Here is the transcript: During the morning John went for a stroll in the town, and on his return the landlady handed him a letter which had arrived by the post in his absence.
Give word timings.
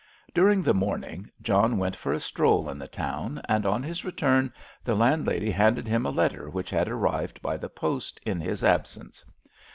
During 0.33 0.63
the 0.63 0.73
morning 0.73 1.29
John 1.43 1.77
went 1.77 1.95
for 1.95 2.11
a 2.11 2.19
stroll 2.19 2.71
in 2.71 2.79
the 2.79 2.87
town, 2.87 3.39
and 3.47 3.67
on 3.67 3.83
his 3.83 4.03
return 4.03 4.51
the 4.83 4.95
landlady 4.95 5.51
handed 5.51 5.87
him 5.87 6.07
a 6.07 6.09
letter 6.09 6.49
which 6.49 6.71
had 6.71 6.89
arrived 6.89 7.39
by 7.43 7.55
the 7.55 7.69
post 7.69 8.19
in 8.25 8.39
his 8.41 8.63
absence. 8.63 9.23